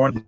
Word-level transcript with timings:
Morning. 0.00 0.24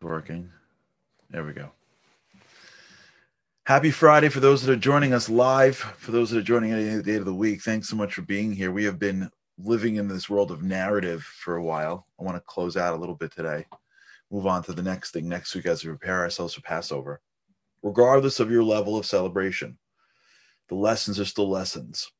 Working. 0.00 0.48
There 1.28 1.42
we 1.42 1.52
go. 1.52 1.72
Happy 3.66 3.90
Friday 3.90 4.28
for 4.28 4.38
those 4.38 4.62
that 4.62 4.72
are 4.72 4.76
joining 4.76 5.12
us 5.12 5.28
live. 5.28 5.76
For 5.76 6.12
those 6.12 6.30
that 6.30 6.38
are 6.38 6.42
joining 6.42 6.72
any 6.72 7.02
day 7.02 7.16
of 7.16 7.24
the 7.24 7.34
week, 7.34 7.62
thanks 7.62 7.88
so 7.88 7.96
much 7.96 8.14
for 8.14 8.22
being 8.22 8.52
here. 8.52 8.70
We 8.70 8.84
have 8.84 9.00
been 9.00 9.28
living 9.58 9.96
in 9.96 10.06
this 10.06 10.30
world 10.30 10.52
of 10.52 10.62
narrative 10.62 11.24
for 11.24 11.56
a 11.56 11.64
while. 11.64 12.06
I 12.20 12.22
want 12.22 12.36
to 12.36 12.42
close 12.42 12.76
out 12.76 12.94
a 12.94 12.96
little 12.96 13.16
bit 13.16 13.32
today, 13.32 13.66
move 14.30 14.46
on 14.46 14.62
to 14.62 14.72
the 14.72 14.84
next 14.84 15.10
thing 15.10 15.28
next 15.28 15.52
week 15.56 15.66
as 15.66 15.82
we 15.82 15.90
prepare 15.90 16.20
ourselves 16.20 16.54
for 16.54 16.60
Passover. 16.60 17.20
Regardless 17.82 18.38
of 18.38 18.52
your 18.52 18.62
level 18.62 18.96
of 18.96 19.04
celebration, 19.04 19.76
the 20.70 20.76
lessons 20.76 21.18
are 21.18 21.24
still 21.24 21.50
lessons. 21.50 22.12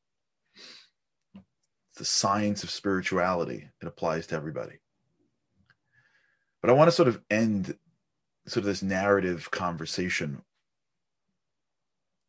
The 1.97 2.05
science 2.05 2.65
of 2.65 2.71
spirituality, 2.71 3.69
it 3.81 3.87
applies 3.87 4.27
to 4.27 4.35
everybody. 4.35 4.81
But 6.61 6.71
I 6.71 6.73
want 6.73 6.89
to 6.89 6.93
sort 6.93 7.09
of 7.09 7.23
end 7.31 7.79
sort 8.47 8.63
of 8.63 8.65
this 8.65 8.83
narrative 8.83 9.51
conversation 9.53 10.43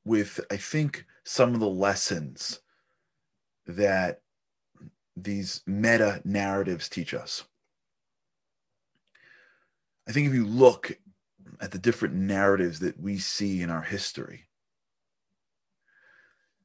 with, 0.06 0.40
I 0.52 0.58
think, 0.58 1.06
some 1.24 1.56
of 1.56 1.60
the 1.60 1.68
lessons 1.68 2.60
that 3.66 4.22
these 5.18 5.62
meta 5.66 6.22
narratives 6.24 6.88
teach 6.88 7.16
us. 7.16 7.44
I 10.08 10.12
think 10.12 10.28
if 10.28 10.36
you 10.36 10.46
look 10.46 11.00
at 11.60 11.72
the 11.72 11.80
different 11.80 12.14
narratives 12.14 12.80
that 12.82 13.00
we 13.00 13.18
see 13.18 13.64
in 13.64 13.72
our 13.72 13.82
history, 13.82 14.46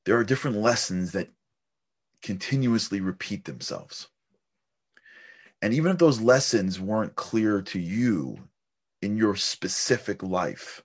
there 0.06 0.16
are 0.16 0.24
different 0.24 0.56
lessons 0.56 1.12
that 1.12 1.28
continuously 2.22 3.00
repeat 3.00 3.44
themselves. 3.44 4.08
And 5.60 5.74
even 5.74 5.90
if 5.90 5.98
those 5.98 6.20
lessons 6.20 6.80
weren't 6.80 7.16
clear 7.16 7.60
to 7.62 7.78
you 7.78 8.48
in 9.02 9.16
your 9.16 9.34
specific 9.34 10.22
life, 10.22 10.82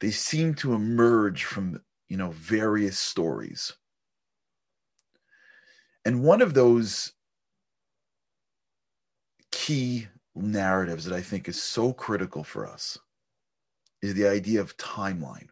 they 0.00 0.10
seem 0.10 0.54
to 0.56 0.74
emerge 0.74 1.44
from, 1.44 1.80
you 2.08 2.16
know, 2.16 2.30
various 2.32 2.98
stories. 2.98 3.72
And 6.04 6.22
one 6.22 6.42
of 6.42 6.52
those 6.52 7.12
key 9.52 10.08
narratives 10.34 11.04
that 11.04 11.14
I 11.14 11.22
think 11.22 11.48
is 11.48 11.62
so 11.62 11.92
critical 11.92 12.42
for 12.42 12.66
us 12.66 12.98
is 14.02 14.14
the 14.14 14.26
idea 14.26 14.60
of 14.60 14.76
timeline. 14.76 15.48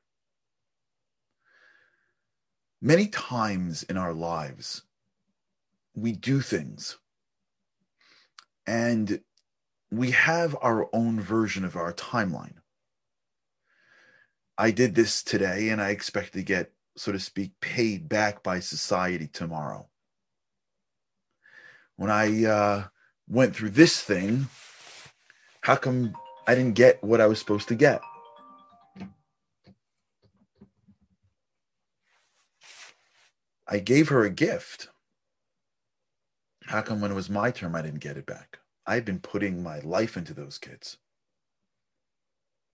Many 2.84 3.06
times 3.06 3.84
in 3.84 3.96
our 3.96 4.12
lives, 4.12 4.82
we 5.94 6.10
do 6.10 6.40
things 6.40 6.98
and 8.66 9.20
we 9.92 10.10
have 10.10 10.56
our 10.60 10.88
own 10.92 11.20
version 11.20 11.64
of 11.64 11.76
our 11.76 11.92
timeline. 11.92 12.54
I 14.58 14.72
did 14.72 14.96
this 14.96 15.22
today 15.22 15.68
and 15.68 15.80
I 15.80 15.90
expect 15.90 16.32
to 16.32 16.42
get, 16.42 16.72
so 16.96 17.12
to 17.12 17.20
speak, 17.20 17.52
paid 17.60 18.08
back 18.08 18.42
by 18.42 18.58
society 18.58 19.28
tomorrow. 19.28 19.86
When 21.94 22.10
I 22.10 22.44
uh, 22.46 22.84
went 23.28 23.54
through 23.54 23.70
this 23.70 24.00
thing, 24.00 24.48
how 25.60 25.76
come 25.76 26.14
I 26.48 26.56
didn't 26.56 26.74
get 26.74 27.04
what 27.04 27.20
I 27.20 27.28
was 27.28 27.38
supposed 27.38 27.68
to 27.68 27.76
get? 27.76 28.00
I 33.66 33.78
gave 33.78 34.08
her 34.08 34.24
a 34.24 34.30
gift. 34.30 34.88
How 36.64 36.82
come 36.82 37.00
when 37.00 37.10
it 37.10 37.14
was 37.14 37.30
my 37.30 37.50
term, 37.50 37.74
I 37.74 37.82
didn't 37.82 38.00
get 38.00 38.16
it 38.16 38.26
back? 38.26 38.58
I've 38.86 39.04
been 39.04 39.20
putting 39.20 39.62
my 39.62 39.80
life 39.80 40.16
into 40.16 40.34
those 40.34 40.58
kids. 40.58 40.98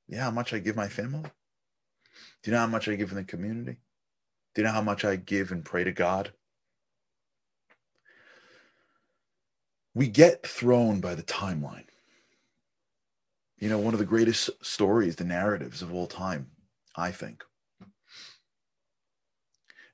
Yeah, 0.09 0.25
how 0.25 0.31
much 0.31 0.53
I 0.53 0.59
give 0.59 0.77
my 0.77 0.88
family? 0.88 1.31
Do 2.43 2.50
you 2.50 2.53
know 2.53 2.60
how 2.60 2.66
much 2.66 2.88
I 2.88 2.97
give 2.97 3.10
in 3.10 3.16
the 3.16 3.25
community? 3.25 3.78
Do 4.54 4.62
you 4.62 4.66
know 4.66 4.72
how 4.72 4.82
much 4.82 5.04
I 5.04 5.16
give 5.16 5.53
and 5.53 5.65
pray 5.65 5.84
to 5.84 5.93
God? 5.93 6.32
We 9.94 10.09
get 10.09 10.47
thrown 10.47 11.00
by 11.00 11.15
the 11.15 11.22
timeline. 11.22 11.87
You 13.59 13.69
know, 13.69 13.78
one 13.78 13.94
of 13.94 13.98
the 13.98 14.06
greatest 14.06 14.50
stories, 14.65 15.16
the 15.16 15.25
narratives 15.25 15.82
of 15.82 15.93
all 15.93 16.06
time, 16.06 16.50
I 16.97 17.10
think, 17.10 17.44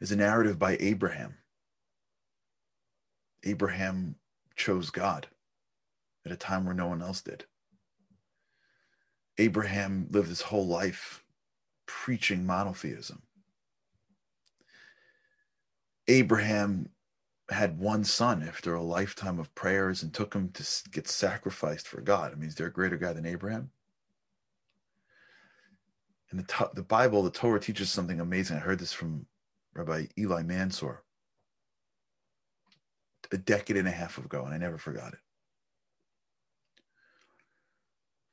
is 0.05 0.13
a 0.13 0.17
narrative 0.17 0.59
by 0.59 0.77
Abraham. 0.81 1.35
Abraham 3.43 4.17
chose 4.55 4.91
God 4.91 5.27
at 6.27 6.33
a 6.33 6.37
time 6.37 6.67
where 6.67 6.75
no 6.75 6.89
one 6.89 7.01
else 7.01 7.23
did. 7.23 7.47
Abraham 9.39 10.07
lived 10.11 10.29
his 10.29 10.43
whole 10.43 10.67
life 10.67 11.25
preaching 11.87 12.45
monotheism. 12.45 13.23
Abraham 16.07 16.91
had 17.49 17.79
one 17.79 18.05
son 18.05 18.43
after 18.43 18.75
a 18.75 18.83
lifetime 18.83 19.39
of 19.39 19.55
prayers 19.55 20.03
and 20.03 20.13
took 20.13 20.35
him 20.35 20.51
to 20.51 20.65
get 20.91 21.09
sacrificed 21.09 21.89
for 21.89 22.03
God. 22.03 22.31
I 22.31 22.35
mean, 22.35 22.51
is 22.51 22.57
there 22.57 22.67
a 22.67 22.73
greater 22.73 22.99
guy 22.99 23.15
than 23.15 23.25
Abraham? 23.25 23.71
In 26.31 26.37
the, 26.37 26.71
the 26.75 26.83
Bible, 26.83 27.23
the 27.23 27.31
Torah 27.31 27.59
teaches 27.59 27.91
something 27.91 28.21
amazing. 28.21 28.59
I 28.59 28.61
heard 28.61 28.79
this 28.79 28.93
from 28.93 29.25
Rabbi 29.75 30.07
Eli 30.19 30.43
Mansour 30.43 31.05
a 33.33 33.39
decade 33.39 33.77
and 33.77 33.89
a 33.89 33.91
half 33.91 34.17
ago, 34.19 34.45
and 34.45 34.55
I 34.55 34.59
never 34.59 34.79
forgot 34.79 35.13
it. 35.13 35.19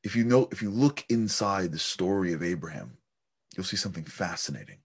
If 0.04 0.16
you 0.16 0.24
know, 0.24 0.48
if 0.52 0.62
you 0.62 0.70
look 0.70 1.06
inside 1.10 1.72
the 1.72 1.80
story 1.80 2.34
of 2.34 2.44
Abraham, 2.44 2.98
you'll 3.56 3.66
see 3.66 3.78
something 3.78 4.04
fascinating. 4.04 4.78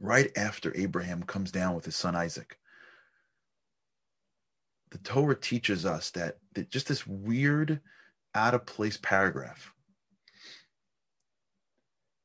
Right 0.00 0.30
after 0.36 0.76
Abraham 0.76 1.22
comes 1.22 1.52
down 1.52 1.74
with 1.74 1.84
his 1.84 1.96
son 1.96 2.16
Isaac, 2.16 2.58
the 4.90 4.98
Torah 4.98 5.36
teaches 5.36 5.86
us 5.86 6.10
that, 6.10 6.38
that 6.54 6.70
just 6.70 6.88
this 6.88 7.06
weird, 7.06 7.80
out 8.34 8.54
of 8.54 8.66
place 8.66 8.98
paragraph 9.00 9.71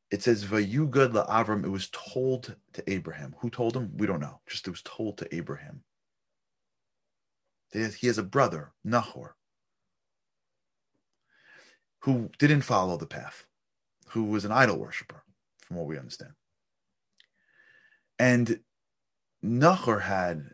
it 0.10 0.24
says 0.24 0.46
Vayugad 0.46 1.14
Avram. 1.28 1.66
It 1.66 1.70
was 1.70 1.90
told 1.90 2.56
to 2.74 2.92
Abraham. 2.92 3.36
Who 3.40 3.50
told 3.50 3.76
him? 3.76 3.92
We 3.98 4.08
don't 4.08 4.22
know. 4.22 4.40
Just 4.48 4.68
it 4.68 4.72
was 4.72 4.82
told 4.82 5.18
to 5.18 5.36
Abraham. 5.36 5.84
He 7.74 8.08
has 8.08 8.18
a 8.18 8.24
brother, 8.24 8.72
Nahor, 8.86 9.36
who 12.00 12.30
didn't 12.40 12.62
follow 12.62 12.96
the 12.96 13.06
path, 13.06 13.46
who 14.08 14.24
was 14.24 14.46
an 14.46 14.54
idol 14.54 14.78
worshiper, 14.78 15.24
from 15.62 15.76
what 15.76 15.88
we 15.88 15.98
understand. 15.98 16.32
And 18.18 18.62
Nahor 19.42 20.00
had 20.00 20.52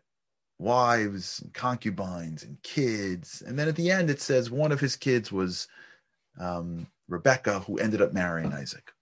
wives 0.57 1.41
and 1.41 1.53
concubines 1.53 2.43
and 2.43 2.61
kids. 2.63 3.43
And 3.45 3.57
then 3.57 3.67
at 3.67 3.75
the 3.75 3.91
end, 3.91 4.09
it 4.09 4.19
says 4.19 4.49
one 4.49 4.71
of 4.71 4.79
his 4.79 4.95
kids 4.95 5.31
was 5.31 5.67
um, 6.39 6.87
Rebecca, 7.07 7.59
who 7.59 7.77
ended 7.77 8.01
up 8.01 8.13
marrying 8.13 8.53
Isaac. 8.53 8.92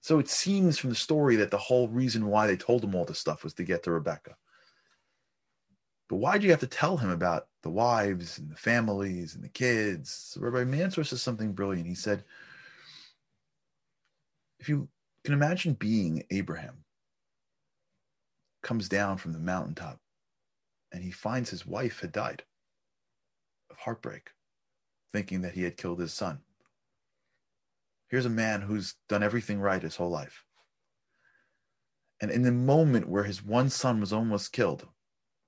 So 0.00 0.18
it 0.18 0.28
seems 0.28 0.78
from 0.78 0.90
the 0.90 0.96
story 0.96 1.36
that 1.36 1.50
the 1.50 1.58
whole 1.58 1.88
reason 1.88 2.26
why 2.26 2.46
they 2.46 2.56
told 2.56 2.82
him 2.82 2.94
all 2.94 3.04
this 3.04 3.18
stuff 3.18 3.44
was 3.44 3.54
to 3.54 3.64
get 3.64 3.82
to 3.82 3.90
Rebecca. 3.90 4.36
But 6.08 6.16
why 6.16 6.38
do 6.38 6.44
you 6.44 6.50
have 6.50 6.60
to 6.60 6.66
tell 6.66 6.96
him 6.96 7.10
about 7.10 7.46
the 7.62 7.70
wives 7.70 8.38
and 8.38 8.50
the 8.50 8.56
families 8.56 9.34
and 9.34 9.44
the 9.44 9.48
kids? 9.48 10.10
So 10.10 10.40
Rabbi 10.40 10.64
Mansour 10.64 11.04
says 11.04 11.22
something 11.22 11.52
brilliant. 11.52 11.86
He 11.86 11.94
said, 11.94 12.24
if 14.58 14.68
you 14.68 14.88
can 15.24 15.34
imagine 15.34 15.74
being 15.74 16.24
Abraham, 16.30 16.84
comes 18.62 18.88
down 18.88 19.18
from 19.18 19.32
the 19.32 19.38
mountaintop 19.38 19.98
and 20.92 21.02
he 21.02 21.10
finds 21.10 21.50
his 21.50 21.66
wife 21.66 22.00
had 22.00 22.12
died 22.12 22.42
of 23.70 23.76
heartbreak, 23.76 24.30
thinking 25.12 25.42
that 25.42 25.54
he 25.54 25.62
had 25.62 25.76
killed 25.76 26.00
his 26.00 26.12
son. 26.12 26.40
Here's 28.10 28.26
a 28.26 28.30
man 28.30 28.62
who's 28.62 28.96
done 29.08 29.22
everything 29.22 29.60
right 29.60 29.80
his 29.80 29.96
whole 29.96 30.10
life. 30.10 30.44
And 32.20 32.30
in 32.30 32.42
the 32.42 32.52
moment 32.52 33.08
where 33.08 33.22
his 33.22 33.42
one 33.42 33.70
son 33.70 34.00
was 34.00 34.12
almost 34.12 34.52
killed, 34.52 34.88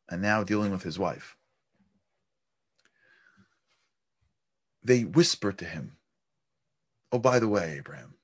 and 0.09 0.23
now 0.23 0.45
dealing 0.45 0.71
with 0.71 0.85
his 0.85 0.99
wife, 0.99 1.37
they 4.83 5.03
whisper 5.03 5.53
to 5.53 5.65
him, 5.65 5.97
Oh, 7.11 7.19
by 7.19 7.41
the 7.41 7.49
way, 7.49 7.75
Abraham, 7.79 8.15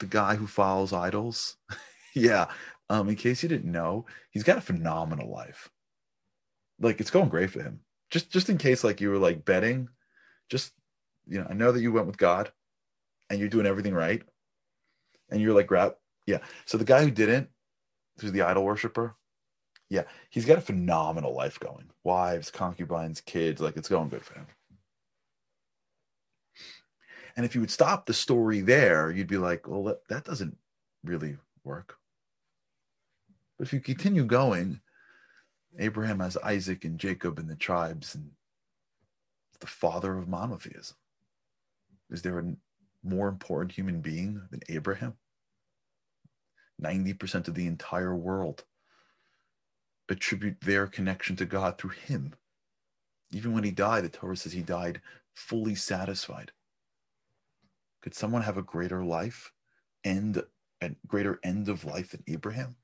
the 0.00 0.06
guy 0.06 0.34
who 0.34 0.46
follows 0.46 0.92
idols, 0.92 1.58
yeah, 2.14 2.46
um, 2.88 3.08
in 3.08 3.14
case 3.14 3.42
you 3.42 3.48
didn't 3.48 3.70
know, 3.70 4.06
he's 4.30 4.42
got 4.42 4.58
a 4.58 4.62
phenomenal 4.62 5.30
life. 5.30 5.68
Like 6.80 6.98
it's 6.98 7.10
going 7.10 7.28
great 7.28 7.50
for 7.50 7.62
him. 7.62 7.80
Just 8.10 8.30
just 8.30 8.48
in 8.48 8.58
case 8.58 8.82
like 8.82 9.00
you 9.00 9.10
were 9.10 9.18
like 9.18 9.44
betting, 9.44 9.90
just 10.48 10.72
you 11.26 11.38
know, 11.38 11.46
I 11.48 11.54
know 11.54 11.72
that 11.72 11.80
you 11.80 11.92
went 11.92 12.06
with 12.06 12.18
God 12.18 12.50
and 13.30 13.38
you're 13.38 13.48
doing 13.48 13.66
everything 13.66 13.94
right 13.94 14.22
and 15.30 15.40
you're 15.40 15.54
like 15.54 15.66
grab 15.66 15.94
Yeah. 16.26 16.38
So 16.64 16.78
the 16.78 16.84
guy 16.84 17.02
who 17.02 17.10
didn't, 17.10 17.48
who's 18.20 18.32
the 18.32 18.42
idol 18.42 18.64
worshiper, 18.64 19.16
yeah, 19.88 20.02
he's 20.30 20.44
got 20.44 20.58
a 20.58 20.62
phenomenal 20.62 21.34
life 21.34 21.60
going. 21.60 21.90
Wives, 22.04 22.50
concubines, 22.50 23.20
kids, 23.20 23.60
like 23.60 23.76
it's 23.76 23.88
going 23.88 24.08
good 24.08 24.24
for 24.24 24.34
him. 24.34 24.46
And 27.36 27.44
if 27.44 27.54
you 27.54 27.60
would 27.60 27.70
stop 27.70 28.06
the 28.06 28.14
story 28.14 28.62
there, 28.62 29.10
you'd 29.10 29.26
be 29.26 29.36
like, 29.36 29.68
well, 29.68 29.84
that, 29.84 30.08
that 30.08 30.24
doesn't 30.24 30.56
really 31.04 31.36
work. 31.64 31.96
But 33.58 33.66
if 33.66 33.72
you 33.72 33.80
continue 33.80 34.24
going, 34.24 34.80
Abraham 35.78 36.20
has 36.20 36.36
Isaac 36.38 36.84
and 36.84 36.98
Jacob 36.98 37.38
and 37.38 37.48
the 37.48 37.54
tribes, 37.54 38.14
and 38.14 38.30
the 39.60 39.66
father 39.66 40.16
of 40.16 40.28
monotheism. 40.28 40.96
Is 42.10 42.22
there 42.22 42.38
a 42.38 42.54
more 43.06 43.28
important 43.28 43.72
human 43.72 44.00
being 44.00 44.42
than 44.50 44.60
Abraham? 44.68 45.14
90% 46.82 47.48
of 47.48 47.54
the 47.54 47.66
entire 47.66 48.14
world 48.14 48.64
attribute 50.08 50.60
their 50.60 50.86
connection 50.86 51.36
to 51.36 51.46
God 51.46 51.78
through 51.78 51.90
him. 51.90 52.34
Even 53.32 53.52
when 53.52 53.64
he 53.64 53.70
died, 53.70 54.04
the 54.04 54.08
Torah 54.08 54.36
says 54.36 54.52
he 54.52 54.62
died 54.62 55.00
fully 55.34 55.74
satisfied. 55.74 56.52
Could 58.02 58.14
someone 58.14 58.42
have 58.42 58.56
a 58.56 58.62
greater 58.62 59.04
life, 59.04 59.52
end 60.04 60.42
a 60.80 60.90
greater 61.06 61.40
end 61.42 61.68
of 61.68 61.84
life 61.84 62.10
than 62.10 62.22
Abraham? 62.28 62.76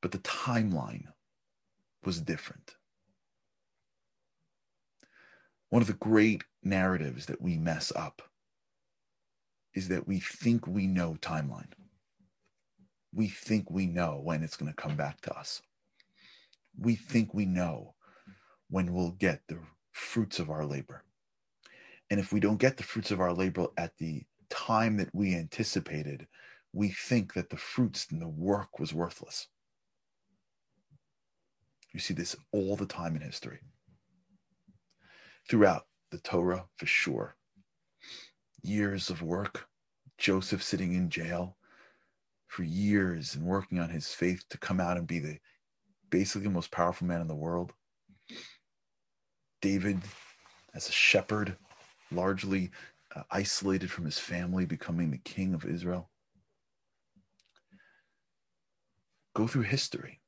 But 0.00 0.12
the 0.12 0.18
timeline 0.18 1.12
was 2.04 2.20
different. 2.20 2.77
One 5.70 5.82
of 5.82 5.88
the 5.88 5.94
great 5.94 6.44
narratives 6.62 7.26
that 7.26 7.40
we 7.40 7.56
mess 7.56 7.92
up 7.94 8.22
is 9.74 9.88
that 9.88 10.08
we 10.08 10.20
think 10.20 10.66
we 10.66 10.86
know 10.86 11.16
timeline. 11.20 11.72
We 13.12 13.28
think 13.28 13.70
we 13.70 13.86
know 13.86 14.20
when 14.22 14.42
it's 14.42 14.56
going 14.56 14.72
to 14.72 14.82
come 14.82 14.96
back 14.96 15.20
to 15.22 15.36
us. 15.36 15.62
We 16.78 16.94
think 16.94 17.34
we 17.34 17.44
know 17.44 17.94
when 18.70 18.92
we'll 18.92 19.12
get 19.12 19.42
the 19.48 19.58
fruits 19.92 20.38
of 20.38 20.50
our 20.50 20.64
labor. 20.64 21.02
And 22.10 22.18
if 22.18 22.32
we 22.32 22.40
don't 22.40 22.58
get 22.58 22.76
the 22.76 22.82
fruits 22.82 23.10
of 23.10 23.20
our 23.20 23.32
labor 23.32 23.66
at 23.76 23.96
the 23.98 24.22
time 24.48 24.96
that 24.96 25.14
we 25.14 25.34
anticipated, 25.34 26.26
we 26.72 26.90
think 26.90 27.34
that 27.34 27.50
the 27.50 27.56
fruits 27.56 28.06
and 28.10 28.20
the 28.20 28.28
work 28.28 28.78
was 28.78 28.94
worthless. 28.94 29.48
You 31.92 32.00
see 32.00 32.14
this 32.14 32.36
all 32.52 32.76
the 32.76 32.86
time 32.86 33.16
in 33.16 33.22
history. 33.22 33.60
Throughout 35.48 35.86
the 36.10 36.18
Torah, 36.18 36.66
for 36.76 36.86
sure. 36.86 37.36
Years 38.62 39.08
of 39.08 39.22
work, 39.22 39.66
Joseph 40.18 40.62
sitting 40.62 40.94
in 40.94 41.08
jail 41.08 41.56
for 42.48 42.64
years 42.64 43.34
and 43.34 43.44
working 43.44 43.78
on 43.78 43.90
his 43.90 44.08
faith 44.08 44.44
to 44.50 44.58
come 44.58 44.80
out 44.80 44.96
and 44.96 45.06
be 45.06 45.18
the 45.18 45.38
basically 46.10 46.44
the 46.44 46.50
most 46.50 46.70
powerful 46.70 47.06
man 47.06 47.20
in 47.20 47.28
the 47.28 47.34
world. 47.34 47.72
David, 49.60 50.00
as 50.74 50.88
a 50.88 50.92
shepherd, 50.92 51.56
largely 52.10 52.70
uh, 53.14 53.22
isolated 53.30 53.90
from 53.90 54.04
his 54.04 54.18
family, 54.18 54.64
becoming 54.64 55.10
the 55.10 55.18
king 55.18 55.54
of 55.54 55.64
Israel. 55.64 56.10
Go 59.34 59.46
through 59.46 59.62
history. 59.62 60.20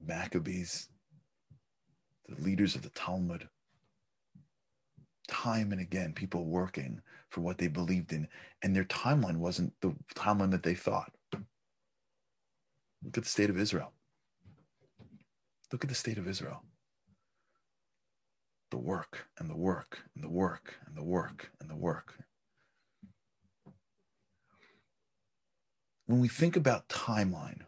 Maccabees, 0.00 0.88
the 2.28 2.40
leaders 2.42 2.74
of 2.74 2.82
the 2.82 2.90
Talmud, 2.90 3.48
time 5.26 5.72
and 5.72 5.80
again, 5.80 6.12
people 6.12 6.44
working 6.44 7.00
for 7.28 7.40
what 7.40 7.58
they 7.58 7.68
believed 7.68 8.12
in, 8.12 8.28
and 8.62 8.74
their 8.74 8.84
timeline 8.84 9.38
wasn't 9.38 9.72
the 9.80 9.94
timeline 10.14 10.50
that 10.52 10.62
they 10.62 10.74
thought. 10.74 11.12
Look 11.32 13.18
at 13.18 13.24
the 13.24 13.28
state 13.28 13.50
of 13.50 13.58
Israel. 13.58 13.92
Look 15.72 15.84
at 15.84 15.88
the 15.88 15.94
state 15.94 16.18
of 16.18 16.28
Israel. 16.28 16.62
The 18.70 18.78
work 18.78 19.26
and 19.38 19.48
the 19.48 19.56
work 19.56 19.98
and 20.14 20.24
the 20.24 20.28
work 20.28 20.76
and 20.86 20.96
the 20.96 21.04
work 21.04 21.50
and 21.60 21.70
the 21.70 21.76
work. 21.76 22.14
When 26.06 26.20
we 26.20 26.28
think 26.28 26.56
about 26.56 26.88
timeline, 26.88 27.62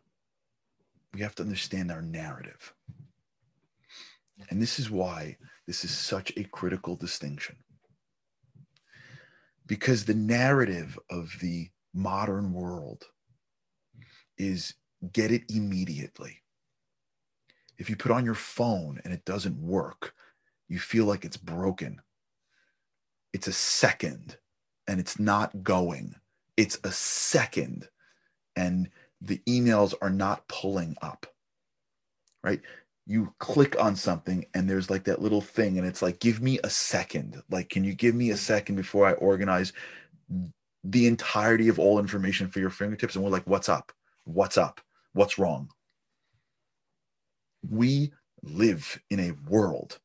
we 1.12 1.20
have 1.20 1.34
to 1.36 1.42
understand 1.42 1.90
our 1.90 2.02
narrative. 2.02 2.74
And 4.50 4.62
this 4.62 4.78
is 4.78 4.90
why 4.90 5.36
this 5.68 5.84
is 5.84 5.90
such 5.90 6.32
a 6.34 6.44
critical 6.44 6.96
distinction. 6.96 7.54
Because 9.66 10.06
the 10.06 10.14
narrative 10.14 10.98
of 11.10 11.30
the 11.42 11.68
modern 11.92 12.54
world 12.54 13.04
is 14.38 14.72
get 15.12 15.30
it 15.30 15.42
immediately. 15.50 16.38
If 17.76 17.90
you 17.90 17.96
put 17.96 18.10
on 18.10 18.24
your 18.24 18.34
phone 18.34 18.98
and 19.04 19.12
it 19.12 19.26
doesn't 19.26 19.60
work, 19.60 20.14
you 20.68 20.78
feel 20.78 21.04
like 21.04 21.26
it's 21.26 21.36
broken. 21.36 22.00
It's 23.34 23.46
a 23.46 23.52
second 23.52 24.38
and 24.86 24.98
it's 24.98 25.18
not 25.20 25.62
going. 25.62 26.14
It's 26.56 26.78
a 26.82 26.92
second 26.92 27.90
and 28.56 28.88
the 29.20 29.42
emails 29.46 29.92
are 30.00 30.08
not 30.08 30.48
pulling 30.48 30.96
up, 31.02 31.26
right? 32.42 32.62
You 33.10 33.32
click 33.38 33.74
on 33.82 33.96
something 33.96 34.44
and 34.52 34.68
there's 34.68 34.90
like 34.90 35.04
that 35.04 35.22
little 35.22 35.40
thing, 35.40 35.78
and 35.78 35.86
it's 35.86 36.02
like, 36.02 36.20
give 36.20 36.42
me 36.42 36.58
a 36.62 36.68
second. 36.68 37.42
Like, 37.50 37.70
can 37.70 37.82
you 37.82 37.94
give 37.94 38.14
me 38.14 38.30
a 38.30 38.36
second 38.36 38.76
before 38.76 39.06
I 39.06 39.12
organize 39.12 39.72
the 40.84 41.06
entirety 41.06 41.68
of 41.68 41.78
all 41.78 41.98
information 41.98 42.48
for 42.48 42.60
your 42.60 42.68
fingertips? 42.68 43.16
And 43.16 43.24
we're 43.24 43.30
like, 43.30 43.46
what's 43.46 43.70
up? 43.70 43.92
What's 44.24 44.58
up? 44.58 44.82
What's 45.14 45.38
wrong? 45.38 45.70
We 47.66 48.12
live 48.42 49.00
in 49.08 49.20
a 49.20 49.32
world 49.48 50.00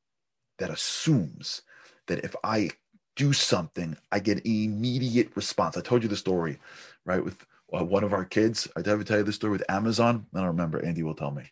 that 0.59 0.69
assumes 0.69 1.61
that 2.07 2.23
if 2.23 2.37
I 2.41 2.69
do 3.17 3.33
something, 3.33 3.97
I 4.13 4.19
get 4.19 4.45
immediate 4.45 5.35
response. 5.35 5.75
I 5.75 5.81
told 5.81 6.03
you 6.03 6.09
the 6.09 6.15
story, 6.15 6.57
right? 7.05 7.23
With 7.23 7.45
uh, 7.73 7.83
one 7.83 8.05
of 8.05 8.13
our 8.13 8.23
kids. 8.23 8.67
I 8.77 8.79
ever 8.79 9.03
tell 9.03 9.17
you 9.17 9.23
the 9.23 9.33
story 9.33 9.51
with 9.51 9.69
Amazon? 9.69 10.25
I 10.33 10.39
don't 10.39 10.47
remember. 10.47 10.83
Andy 10.83 11.03
will 11.03 11.15
tell 11.15 11.31
me. 11.31 11.51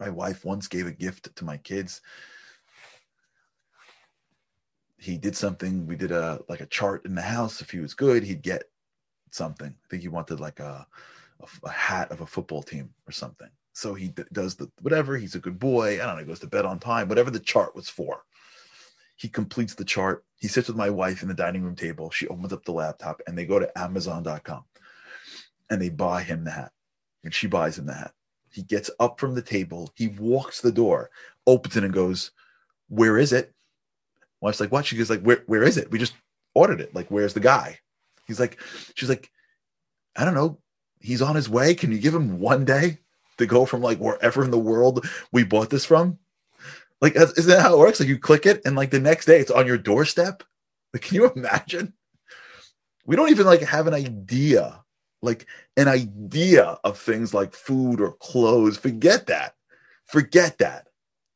My 0.00 0.08
wife 0.08 0.44
once 0.46 0.66
gave 0.66 0.86
a 0.86 0.92
gift 0.92 1.36
to 1.36 1.44
my 1.44 1.58
kids. 1.58 2.00
He 4.98 5.18
did 5.18 5.36
something. 5.36 5.86
We 5.86 5.94
did 5.94 6.10
a 6.10 6.40
like 6.48 6.62
a 6.62 6.66
chart 6.66 7.04
in 7.04 7.14
the 7.14 7.22
house. 7.22 7.60
If 7.60 7.70
he 7.70 7.78
was 7.78 7.94
good, 7.94 8.24
he'd 8.24 8.42
get 8.42 8.64
something. 9.30 9.68
I 9.68 9.86
think 9.88 10.02
he 10.02 10.08
wanted 10.08 10.40
like 10.40 10.58
a, 10.58 10.86
a, 11.40 11.46
a 11.66 11.70
hat 11.70 12.10
of 12.10 12.22
a 12.22 12.26
football 12.26 12.62
team 12.62 12.90
or 13.06 13.12
something. 13.12 13.48
So 13.74 13.94
he 13.94 14.08
d- 14.08 14.24
does 14.32 14.56
the 14.56 14.70
whatever. 14.80 15.16
He's 15.16 15.34
a 15.34 15.40
good 15.40 15.58
boy. 15.58 15.94
I 15.94 16.06
don't 16.06 16.16
know. 16.16 16.22
He 16.22 16.26
goes 16.26 16.40
to 16.40 16.46
bed 16.46 16.64
on 16.64 16.78
time. 16.78 17.08
Whatever 17.08 17.30
the 17.30 17.38
chart 17.38 17.76
was 17.76 17.88
for. 17.88 18.24
He 19.16 19.28
completes 19.28 19.74
the 19.74 19.84
chart. 19.84 20.24
He 20.36 20.48
sits 20.48 20.68
with 20.68 20.78
my 20.78 20.88
wife 20.88 21.20
in 21.20 21.28
the 21.28 21.34
dining 21.34 21.62
room 21.62 21.76
table. 21.76 22.10
She 22.10 22.26
opens 22.28 22.54
up 22.54 22.64
the 22.64 22.72
laptop 22.72 23.20
and 23.26 23.36
they 23.36 23.44
go 23.44 23.58
to 23.58 23.78
Amazon.com 23.78 24.64
and 25.68 25.80
they 25.80 25.90
buy 25.90 26.22
him 26.22 26.44
the 26.44 26.52
hat. 26.52 26.72
And 27.22 27.34
she 27.34 27.46
buys 27.46 27.78
him 27.78 27.84
the 27.84 27.92
hat. 27.92 28.14
He 28.50 28.62
gets 28.62 28.90
up 28.98 29.20
from 29.20 29.34
the 29.34 29.42
table. 29.42 29.90
He 29.94 30.08
walks 30.08 30.60
the 30.60 30.72
door, 30.72 31.10
opens 31.46 31.76
it, 31.76 31.84
and 31.84 31.92
goes, 31.92 32.32
Where 32.88 33.18
is 33.18 33.32
it? 33.32 33.54
Wife's 34.40 34.60
like, 34.60 34.72
What? 34.72 34.86
She 34.86 34.96
goes, 34.96 35.10
like, 35.10 35.22
Where 35.22 35.42
where 35.46 35.62
is 35.62 35.76
it? 35.76 35.90
We 35.90 35.98
just 35.98 36.14
ordered 36.54 36.80
it. 36.80 36.94
Like, 36.94 37.08
where's 37.08 37.34
the 37.34 37.40
guy? 37.40 37.78
He's 38.26 38.40
like, 38.40 38.60
she's 38.94 39.08
like, 39.08 39.30
I 40.16 40.24
don't 40.24 40.34
know. 40.34 40.58
He's 41.00 41.22
on 41.22 41.36
his 41.36 41.48
way. 41.48 41.74
Can 41.74 41.92
you 41.92 41.98
give 41.98 42.14
him 42.14 42.38
one 42.38 42.64
day 42.64 42.98
to 43.38 43.46
go 43.46 43.64
from 43.64 43.80
like 43.80 43.98
wherever 43.98 44.44
in 44.44 44.50
the 44.50 44.58
world 44.58 45.06
we 45.32 45.44
bought 45.44 45.70
this 45.70 45.84
from? 45.84 46.18
Like, 47.00 47.16
isn't 47.16 47.46
that 47.46 47.62
how 47.62 47.74
it 47.74 47.78
works? 47.78 47.98
Like, 47.98 48.08
you 48.08 48.18
click 48.18 48.44
it, 48.44 48.60
and 48.64 48.76
like 48.76 48.90
the 48.90 49.00
next 49.00 49.24
day, 49.26 49.40
it's 49.40 49.50
on 49.50 49.66
your 49.66 49.78
doorstep. 49.78 50.42
Like, 50.92 51.02
can 51.02 51.14
you 51.14 51.30
imagine? 51.30 51.94
We 53.06 53.16
don't 53.16 53.30
even 53.30 53.46
like 53.46 53.62
have 53.62 53.86
an 53.86 53.94
idea 53.94 54.84
like 55.22 55.46
an 55.76 55.88
idea 55.88 56.78
of 56.84 56.98
things 56.98 57.34
like 57.34 57.54
food 57.54 58.00
or 58.00 58.12
clothes. 58.12 58.78
Forget 58.78 59.26
that. 59.26 59.54
Forget 60.06 60.58
that. 60.58 60.88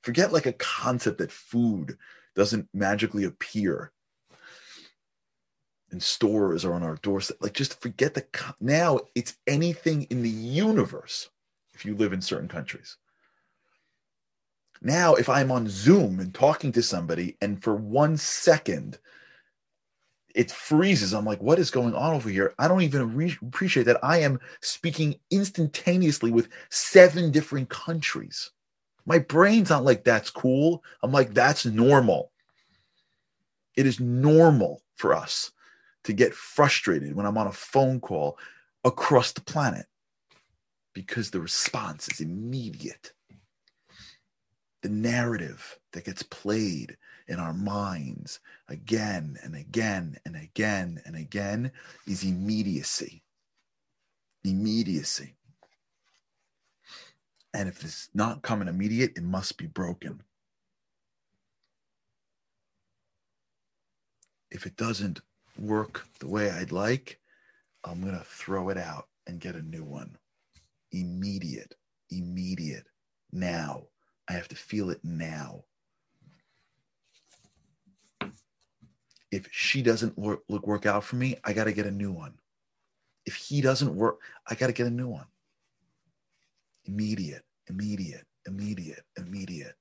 Forget 0.02 0.32
like 0.32 0.46
a 0.46 0.52
concept 0.52 1.18
that 1.18 1.32
food 1.32 1.96
doesn't 2.34 2.68
magically 2.74 3.24
appear 3.24 3.92
in 5.92 6.00
stores 6.00 6.64
or 6.64 6.74
on 6.74 6.82
our 6.82 6.96
doorstep. 6.96 7.36
Like 7.40 7.54
just 7.54 7.80
forget 7.80 8.14
the 8.14 8.26
now 8.60 9.00
it's 9.14 9.36
anything 9.46 10.02
in 10.04 10.22
the 10.22 10.30
universe 10.30 11.30
if 11.74 11.84
you 11.84 11.94
live 11.94 12.12
in 12.12 12.20
certain 12.20 12.48
countries. 12.48 12.96
Now, 14.82 15.14
if 15.14 15.30
I'm 15.30 15.50
on 15.50 15.66
Zoom 15.66 16.20
and 16.20 16.34
talking 16.34 16.70
to 16.72 16.82
somebody, 16.82 17.38
and 17.40 17.62
for 17.62 17.74
one 17.74 18.18
second 18.18 18.98
it 20.34 20.50
freezes. 20.50 21.14
I'm 21.14 21.24
like, 21.24 21.40
what 21.40 21.60
is 21.60 21.70
going 21.70 21.94
on 21.94 22.12
over 22.14 22.28
here? 22.28 22.54
I 22.58 22.66
don't 22.66 22.82
even 22.82 23.14
re- 23.14 23.38
appreciate 23.40 23.84
that 23.84 24.02
I 24.04 24.18
am 24.18 24.40
speaking 24.60 25.14
instantaneously 25.30 26.32
with 26.32 26.48
seven 26.70 27.30
different 27.30 27.68
countries. 27.68 28.50
My 29.06 29.20
brain's 29.20 29.70
not 29.70 29.84
like 29.84 30.02
that's 30.02 30.30
cool. 30.30 30.82
I'm 31.02 31.12
like, 31.12 31.34
that's 31.34 31.64
normal. 31.64 32.32
It 33.76 33.86
is 33.86 34.00
normal 34.00 34.82
for 34.96 35.14
us 35.14 35.52
to 36.04 36.12
get 36.12 36.34
frustrated 36.34 37.14
when 37.14 37.26
I'm 37.26 37.38
on 37.38 37.46
a 37.46 37.52
phone 37.52 38.00
call 38.00 38.38
across 38.84 39.32
the 39.32 39.40
planet 39.40 39.86
because 40.94 41.30
the 41.30 41.40
response 41.40 42.08
is 42.08 42.20
immediate. 42.20 43.12
The 44.82 44.88
narrative 44.88 45.78
that 45.92 46.04
gets 46.04 46.22
played 46.24 46.96
in 47.26 47.38
our 47.38 47.54
minds 47.54 48.40
again 48.68 49.38
and 49.42 49.54
again 49.54 50.18
and 50.24 50.36
again 50.36 51.00
and 51.04 51.16
again 51.16 51.72
is 52.06 52.24
immediacy. 52.24 53.22
Immediacy. 54.44 55.34
And 57.54 57.68
if 57.68 57.82
it's 57.84 58.08
not 58.14 58.42
coming 58.42 58.68
immediate, 58.68 59.12
it 59.16 59.22
must 59.22 59.56
be 59.56 59.66
broken. 59.66 60.22
If 64.50 64.66
it 64.66 64.76
doesn't 64.76 65.20
work 65.58 66.06
the 66.18 66.28
way 66.28 66.50
I'd 66.50 66.72
like, 66.72 67.20
I'm 67.84 68.00
going 68.00 68.18
to 68.18 68.24
throw 68.24 68.70
it 68.70 68.78
out 68.78 69.08
and 69.26 69.40
get 69.40 69.54
a 69.54 69.62
new 69.62 69.84
one. 69.84 70.16
Immediate, 70.92 71.74
immediate, 72.10 72.86
now. 73.32 73.84
I 74.28 74.32
have 74.32 74.48
to 74.48 74.56
feel 74.56 74.90
it 74.90 75.00
now. 75.02 75.64
If 79.34 79.48
she 79.50 79.82
doesn't 79.82 80.16
work, 80.16 80.40
look 80.48 80.66
work 80.66 80.86
out 80.86 81.02
for 81.02 81.16
me, 81.16 81.36
I 81.44 81.52
got 81.52 81.64
to 81.64 81.72
get 81.72 81.86
a 81.86 81.90
new 81.90 82.12
one. 82.12 82.34
If 83.26 83.34
he 83.34 83.60
doesn't 83.60 83.94
work, 83.94 84.20
I 84.48 84.54
got 84.54 84.68
to 84.68 84.72
get 84.72 84.86
a 84.86 84.90
new 84.90 85.08
one. 85.08 85.26
Immediate, 86.84 87.42
immediate, 87.68 88.26
immediate, 88.46 89.04
immediate 89.16 89.74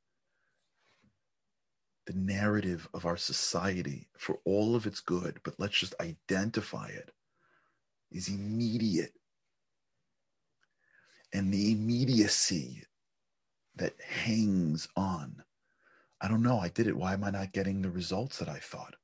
the 2.05 2.13
narrative 2.13 2.88
of 2.93 3.05
our 3.05 3.17
society 3.17 4.10
for 4.17 4.39
all 4.45 4.75
of 4.75 4.86
its 4.86 5.00
good, 5.00 5.39
but 5.43 5.55
let's 5.57 5.77
just 5.77 5.95
identify 6.01 6.88
it, 6.88 7.12
is 8.12 8.27
immediate. 8.27 9.13
And 11.33 11.53
the 11.53 11.72
immediacy 11.72 12.83
that 13.75 13.93
hangs 14.01 14.88
on. 14.95 15.43
I 16.22 16.27
don't 16.27 16.43
know. 16.43 16.60
I 16.60 16.69
did 16.69 16.88
it. 16.88 16.95
Why 16.95 17.13
am 17.13 17.24
I 17.24 17.31
not 17.31 17.53
getting 17.53 17.81
the 17.81 17.89
results 17.89 18.38
that 18.38 18.50
I 18.50 18.60
thought? 18.60 18.95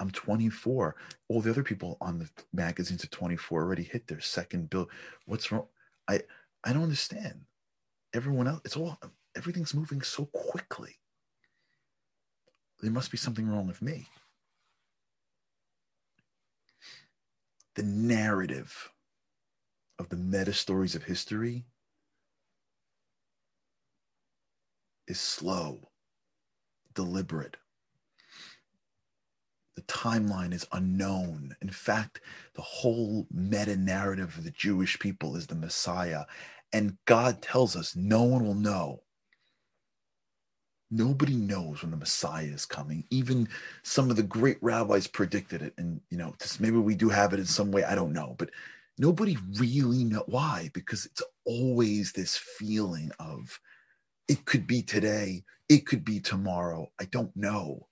I'm 0.00 0.10
24. 0.10 0.96
All 1.28 1.40
the 1.40 1.50
other 1.50 1.62
people 1.62 1.98
on 2.00 2.18
the 2.18 2.28
magazines 2.52 3.04
at 3.04 3.12
24 3.12 3.62
already 3.62 3.84
hit 3.84 4.06
their 4.08 4.20
second 4.20 4.70
bill. 4.70 4.88
What's 5.26 5.52
wrong? 5.52 5.66
I 6.08 6.22
I 6.64 6.72
don't 6.72 6.82
understand. 6.82 7.42
Everyone 8.12 8.48
else, 8.48 8.60
it's 8.64 8.76
all 8.76 8.98
everything's 9.36 9.74
moving 9.74 10.02
so 10.02 10.24
quickly 10.32 10.96
there 12.80 12.90
must 12.90 13.10
be 13.10 13.18
something 13.18 13.48
wrong 13.48 13.66
with 13.66 13.82
me. 13.82 14.06
The 17.76 17.82
narrative 17.82 18.90
of 19.98 20.08
the 20.08 20.16
meta 20.16 20.52
stories 20.52 20.94
of 20.94 21.04
history 21.04 21.66
is 25.06 25.20
slow, 25.20 25.90
deliberate. 26.94 27.56
The 29.80 29.92
timeline 29.92 30.52
is 30.52 30.66
unknown. 30.72 31.56
In 31.62 31.70
fact, 31.70 32.20
the 32.54 32.62
whole 32.62 33.26
meta 33.30 33.76
narrative 33.76 34.36
of 34.36 34.44
the 34.44 34.50
Jewish 34.50 34.98
people 34.98 35.36
is 35.36 35.46
the 35.46 35.54
Messiah. 35.54 36.24
And 36.72 36.98
God 37.06 37.42
tells 37.42 37.76
us 37.76 37.96
no 37.96 38.22
one 38.22 38.44
will 38.44 38.54
know 38.54 39.02
Nobody 40.90 41.36
knows 41.36 41.82
when 41.82 41.92
the 41.92 41.96
Messiah 41.96 42.46
is 42.46 42.66
coming. 42.66 43.04
Even 43.10 43.48
some 43.84 44.10
of 44.10 44.16
the 44.16 44.24
great 44.24 44.58
rabbis 44.60 45.06
predicted 45.06 45.62
it. 45.62 45.72
And, 45.78 46.00
you 46.10 46.18
know, 46.18 46.34
maybe 46.58 46.78
we 46.78 46.96
do 46.96 47.08
have 47.08 47.32
it 47.32 47.38
in 47.38 47.46
some 47.46 47.70
way. 47.70 47.84
I 47.84 47.94
don't 47.94 48.12
know. 48.12 48.34
But 48.38 48.50
nobody 48.98 49.36
really 49.58 50.02
know 50.02 50.24
why, 50.26 50.70
because 50.74 51.06
it's 51.06 51.22
always 51.44 52.12
this 52.12 52.36
feeling 52.36 53.12
of 53.20 53.60
it 54.26 54.44
could 54.46 54.66
be 54.66 54.82
today, 54.82 55.44
it 55.68 55.86
could 55.86 56.04
be 56.04 56.18
tomorrow. 56.18 56.90
I 57.00 57.04
don't 57.04 57.36
know. 57.36 57.86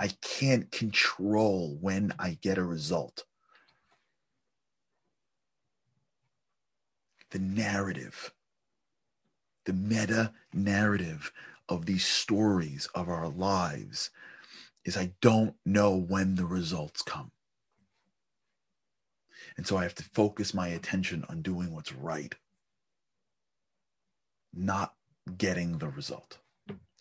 I 0.00 0.08
can't 0.22 0.72
control 0.72 1.76
when 1.78 2.14
I 2.18 2.38
get 2.40 2.56
a 2.56 2.64
result. 2.64 3.24
The 7.32 7.38
narrative, 7.38 8.32
the 9.66 9.74
meta 9.74 10.32
narrative 10.54 11.30
of 11.68 11.84
these 11.84 12.06
stories 12.06 12.88
of 12.94 13.10
our 13.10 13.28
lives 13.28 14.08
is 14.86 14.96
I 14.96 15.12
don't 15.20 15.54
know 15.66 15.94
when 15.94 16.34
the 16.34 16.46
results 16.46 17.02
come. 17.02 17.30
And 19.58 19.66
so 19.66 19.76
I 19.76 19.82
have 19.82 19.94
to 19.96 20.04
focus 20.14 20.54
my 20.54 20.68
attention 20.68 21.26
on 21.28 21.42
doing 21.42 21.74
what's 21.74 21.92
right, 21.92 22.34
not 24.54 24.94
getting 25.36 25.76
the 25.76 25.88
result. 25.88 26.38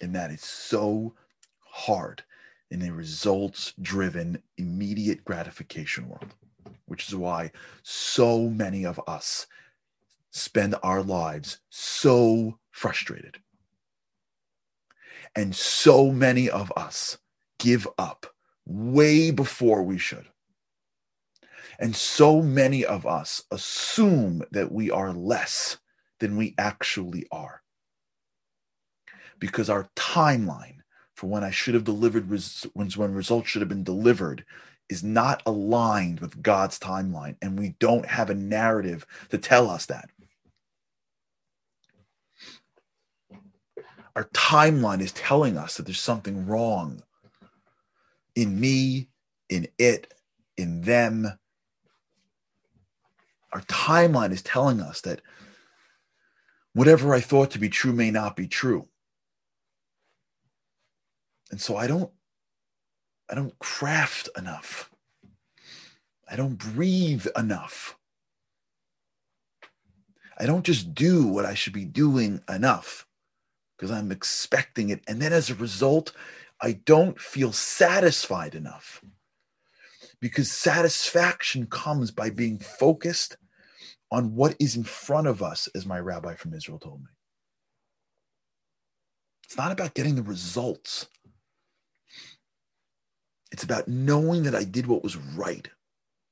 And 0.01 0.13
that 0.15 0.31
is 0.31 0.41
so 0.41 1.15
hard 1.59 2.23
in 2.71 2.81
a 2.83 2.93
results 2.93 3.73
driven, 3.81 4.41
immediate 4.57 5.23
gratification 5.25 6.07
world, 6.07 6.33
which 6.85 7.07
is 7.07 7.15
why 7.15 7.51
so 7.83 8.49
many 8.49 8.85
of 8.85 8.99
us 9.07 9.47
spend 10.31 10.75
our 10.83 11.01
lives 11.01 11.59
so 11.69 12.59
frustrated 12.71 13.39
and 15.35 15.55
so 15.55 16.11
many 16.11 16.49
of 16.49 16.71
us 16.75 17.17
give 17.59 17.87
up 17.97 18.25
way 18.65 19.31
before 19.31 19.83
we 19.83 19.97
should. 19.97 20.27
And 21.79 21.95
so 21.95 22.41
many 22.41 22.83
of 22.85 23.05
us 23.05 23.43
assume 23.51 24.43
that 24.51 24.71
we 24.71 24.91
are 24.91 25.13
less 25.13 25.77
than 26.19 26.35
we 26.35 26.55
actually 26.57 27.25
are. 27.31 27.61
Because 29.39 29.69
our 29.69 29.89
timeline 29.95 30.78
for 31.19 31.27
when 31.27 31.43
I 31.43 31.51
should 31.51 31.75
have 31.75 31.83
delivered, 31.83 32.29
res- 32.29 32.65
when, 32.73 32.89
when 32.91 33.13
results 33.13 33.49
should 33.49 33.61
have 33.61 33.69
been 33.69 33.83
delivered, 33.83 34.45
is 34.89 35.03
not 35.03 35.43
aligned 35.45 36.21
with 36.21 36.41
God's 36.41 36.79
timeline. 36.79 37.35
And 37.41 37.59
we 37.59 37.75
don't 37.79 38.05
have 38.05 38.29
a 38.29 38.35
narrative 38.35 39.05
to 39.29 39.37
tell 39.37 39.69
us 39.69 39.85
that. 39.87 40.09
our 44.19 44.25
timeline 44.33 44.99
is 44.99 45.13
telling 45.13 45.57
us 45.57 45.77
that 45.77 45.85
there's 45.85 46.01
something 46.01 46.45
wrong 46.45 47.01
in 48.35 48.59
me, 48.59 49.07
in 49.47 49.65
it, 49.77 50.13
in 50.57 50.81
them. 50.81 51.39
Our 53.53 53.61
timeline 53.61 54.33
is 54.33 54.41
telling 54.41 54.81
us 54.81 54.99
that 55.01 55.21
whatever 56.73 57.13
I 57.13 57.21
thought 57.21 57.51
to 57.51 57.59
be 57.59 57.69
true 57.69 57.93
may 57.93 58.11
not 58.11 58.35
be 58.35 58.45
true. 58.45 58.89
And 61.51 61.59
so 61.59 61.77
I 61.77 61.87
don't 61.87 62.11
I 63.29 63.35
don't 63.35 63.57
craft 63.59 64.29
enough. 64.37 64.89
I 66.27 66.35
don't 66.35 66.57
breathe 66.57 67.27
enough. 67.37 67.97
I 70.37 70.45
don't 70.45 70.65
just 70.65 70.93
do 70.95 71.27
what 71.27 71.45
I 71.45 71.53
should 71.53 71.73
be 71.73 71.85
doing 71.85 72.41
enough 72.49 73.05
because 73.77 73.91
I'm 73.91 74.11
expecting 74.11 74.89
it. 74.89 75.01
And 75.07 75.21
then 75.21 75.33
as 75.33 75.49
a 75.49 75.55
result, 75.55 76.11
I 76.61 76.73
don't 76.73 77.19
feel 77.19 77.51
satisfied 77.51 78.55
enough 78.55 79.03
because 80.19 80.51
satisfaction 80.51 81.67
comes 81.67 82.11
by 82.11 82.29
being 82.29 82.59
focused 82.59 83.37
on 84.11 84.35
what 84.35 84.55
is 84.59 84.75
in 84.75 84.83
front 84.83 85.27
of 85.27 85.43
us, 85.43 85.69
as 85.75 85.85
my 85.85 85.99
rabbi 85.99 86.35
from 86.35 86.53
Israel 86.53 86.79
told 86.79 87.01
me. 87.01 87.09
It's 89.43 89.57
not 89.57 89.71
about 89.71 89.93
getting 89.93 90.15
the 90.15 90.23
results. 90.23 91.07
It's 93.51 93.63
about 93.63 93.87
knowing 93.87 94.43
that 94.43 94.55
I 94.55 94.63
did 94.63 94.87
what 94.87 95.03
was 95.03 95.17
right 95.17 95.67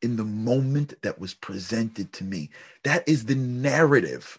in 0.02 0.18
the 0.18 0.26
moment 0.26 0.96
that 1.04 1.20
was 1.20 1.34
presented 1.36 2.14
to 2.14 2.24
me. 2.24 2.50
That 2.84 3.08
is 3.08 3.26
the 3.26 3.36
narrative 3.36 4.38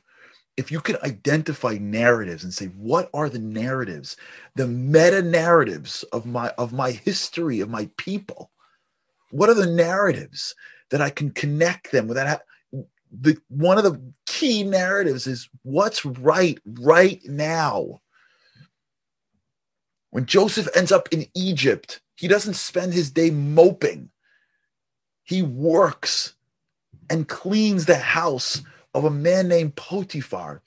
if 0.59 0.73
you 0.73 0.81
can 0.81 0.99
identify 1.05 1.79
narratives 1.81 2.45
and 2.45 2.55
say 2.55 2.69
what 2.69 3.11
are 3.15 3.31
the 3.31 3.41
narratives 3.41 4.17
the 4.57 4.69
meta 4.69 5.23
narratives 5.23 6.05
of 6.13 6.27
my 6.27 6.51
of 6.59 6.73
my 6.75 6.93
history 6.93 7.61
of 7.61 7.71
my 7.71 7.91
people 7.99 8.53
what 9.31 9.51
are 9.51 9.55
the 9.55 9.67
narratives 9.67 10.55
that 10.91 11.03
i 11.03 11.11
can 11.11 11.31
connect 11.33 11.93
them 11.93 12.09
with 12.09 12.17
that 12.17 12.43
the 13.21 13.39
one 13.49 13.79
of 13.79 13.85
the 13.85 14.01
key 14.27 14.63
narratives 14.65 15.27
is 15.27 15.49
what's 15.63 16.05
right 16.05 16.59
right 16.81 17.23
now 17.27 18.01
when 20.11 20.27
joseph 20.27 20.69
ends 20.77 20.93
up 20.93 21.09
in 21.13 21.27
egypt 21.35 22.01
he 22.19 22.29
doesn't 22.29 22.55
spend 22.55 22.93
his 22.93 23.11
day 23.11 23.31
moping 23.31 24.11
he 25.29 25.43
works 25.43 26.35
and 27.11 27.29
cleans 27.29 27.85
the 27.85 27.97
house 27.97 28.63
of 28.95 29.05
a 29.05 29.11
man 29.11 29.47
named 29.47 29.77
Potiphar 29.77 30.63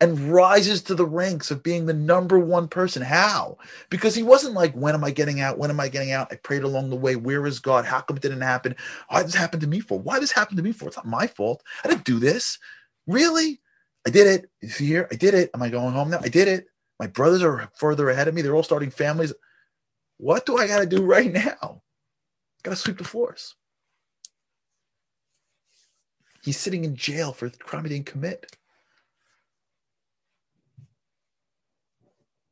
and 0.00 0.32
rises 0.32 0.82
to 0.82 0.96
the 0.96 1.06
ranks 1.06 1.52
of 1.52 1.62
being 1.62 1.86
the 1.86 1.94
number 1.94 2.36
one 2.36 2.66
person. 2.66 3.02
How? 3.02 3.56
Because 3.88 4.16
he 4.16 4.24
wasn't 4.24 4.54
like, 4.54 4.72
when 4.74 4.94
am 4.94 5.04
I 5.04 5.12
getting 5.12 5.40
out? 5.40 5.58
When 5.58 5.70
am 5.70 5.78
I 5.78 5.86
getting 5.86 6.10
out? 6.10 6.26
I 6.32 6.36
prayed 6.36 6.64
along 6.64 6.90
the 6.90 6.96
way. 6.96 7.14
Where 7.14 7.46
is 7.46 7.60
God? 7.60 7.84
How 7.84 8.00
come 8.00 8.16
it 8.16 8.22
didn't 8.22 8.40
happen? 8.40 8.74
Why 9.08 9.22
this 9.22 9.36
happened 9.36 9.60
to 9.60 9.68
me 9.68 9.78
for? 9.78 9.96
Why 9.96 10.18
this 10.18 10.32
happened 10.32 10.56
to 10.56 10.64
me 10.64 10.72
for? 10.72 10.88
It's 10.88 10.96
not 10.96 11.06
my 11.06 11.28
fault. 11.28 11.62
I 11.84 11.88
didn't 11.88 12.04
do 12.04 12.18
this. 12.18 12.58
Really? 13.06 13.60
I 14.04 14.10
did 14.10 14.26
it. 14.26 14.50
You 14.60 14.70
see 14.70 14.86
here? 14.86 15.06
I 15.12 15.14
did 15.14 15.34
it. 15.34 15.50
Am 15.54 15.62
I 15.62 15.68
going 15.68 15.94
home 15.94 16.10
now? 16.10 16.18
I 16.20 16.30
did 16.30 16.48
it. 16.48 16.66
My 16.98 17.06
brothers 17.06 17.44
are 17.44 17.70
further 17.76 18.10
ahead 18.10 18.26
of 18.26 18.34
me. 18.34 18.42
They're 18.42 18.56
all 18.56 18.64
starting 18.64 18.90
families. 18.90 19.32
What 20.20 20.46
do 20.46 20.58
I 20.58 20.66
got 20.66 20.80
to 20.80 20.86
do 20.86 21.02
right 21.02 21.32
now? 21.32 21.82
Got 22.62 22.72
to 22.72 22.76
sweep 22.76 22.98
the 22.98 23.04
floors. 23.04 23.56
He's 26.44 26.58
sitting 26.58 26.84
in 26.84 26.96
jail 26.96 27.32
for 27.32 27.50
crime 27.50 27.84
he 27.84 27.90
didn't 27.90 28.06
commit. 28.06 28.56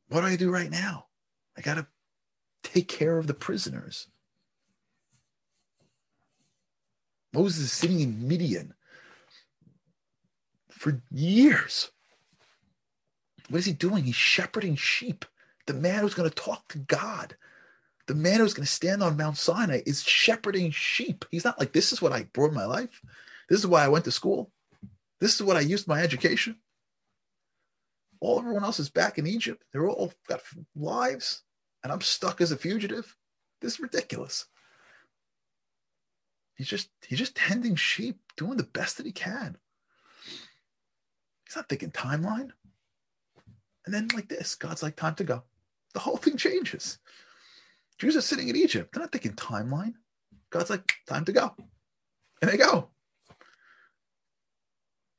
What 0.09 0.21
do 0.21 0.27
I 0.27 0.35
do 0.35 0.51
right 0.51 0.71
now? 0.71 1.07
I 1.57 1.61
got 1.61 1.75
to 1.75 1.87
take 2.63 2.87
care 2.87 3.17
of 3.17 3.27
the 3.27 3.33
prisoners. 3.35 4.07
Moses 7.33 7.65
is 7.65 7.71
sitting 7.71 7.99
in 7.99 8.27
Midian 8.27 8.73
for 10.71 11.01
years. 11.11 11.91
What 13.49 13.59
is 13.59 13.65
he 13.65 13.73
doing? 13.73 14.05
He's 14.05 14.15
shepherding 14.15 14.75
sheep. 14.75 15.25
The 15.67 15.73
man 15.73 16.01
who's 16.01 16.15
going 16.15 16.29
to 16.29 16.35
talk 16.35 16.67
to 16.69 16.79
God, 16.79 17.37
the 18.09 18.15
man 18.15 18.39
who's 18.39 18.55
going 18.55 18.65
to 18.65 18.71
stand 18.71 19.03
on 19.03 19.15
Mount 19.15 19.37
Sinai, 19.37 19.81
is 19.85 20.01
shepherding 20.01 20.71
sheep. 20.71 21.25
He's 21.29 21.45
not 21.45 21.59
like, 21.59 21.73
this 21.73 21.93
is 21.93 22.01
what 22.01 22.11
I 22.11 22.23
brought 22.33 22.53
my 22.53 22.65
life. 22.65 23.03
This 23.47 23.59
is 23.59 23.67
why 23.67 23.85
I 23.85 23.87
went 23.87 24.03
to 24.05 24.11
school. 24.11 24.51
This 25.19 25.35
is 25.35 25.43
what 25.43 25.57
I 25.57 25.59
used 25.59 25.87
my 25.87 26.01
education. 26.01 26.55
All 28.19 28.39
everyone 28.39 28.63
else 28.63 28.79
is 28.79 28.89
back 28.89 29.19
in 29.19 29.27
Egypt. 29.27 29.63
They're 29.71 29.87
all 29.87 30.11
got 30.27 30.41
lives, 30.75 31.43
and 31.83 31.93
I'm 31.93 32.01
stuck 32.01 32.41
as 32.41 32.51
a 32.51 32.57
fugitive. 32.57 33.15
This 33.61 33.73
is 33.73 33.79
ridiculous. 33.79 34.47
He's 36.55 36.67
just 36.67 36.89
he's 37.07 37.19
just 37.19 37.35
tending 37.35 37.75
sheep, 37.75 38.17
doing 38.37 38.57
the 38.57 38.63
best 38.63 38.97
that 38.97 39.05
he 39.05 39.11
can. 39.11 39.55
He's 41.45 41.55
not 41.55 41.69
thinking 41.69 41.91
timeline. 41.91 42.49
And 43.85 43.93
then 43.93 44.07
like 44.15 44.29
this, 44.29 44.55
God's 44.55 44.81
like, 44.81 44.95
time 44.95 45.13
to 45.15 45.23
go. 45.23 45.43
The 45.93 45.99
whole 45.99 46.17
thing 46.17 46.37
changes. 46.37 46.97
Jews 47.99 48.15
are 48.15 48.21
sitting 48.21 48.47
in 48.47 48.55
Egypt. 48.55 48.93
They're 48.93 49.01
not 49.03 49.11
thinking 49.11 49.33
timeline. 49.33 49.93
God's 50.49 50.69
like, 50.69 50.91
time 51.07 51.25
to 51.25 51.31
go. 51.31 51.53
And 52.41 52.49
they 52.49 52.57
go. 52.57 52.89